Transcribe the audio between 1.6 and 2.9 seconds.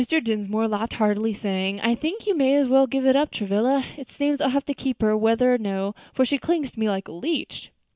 "I think you may as well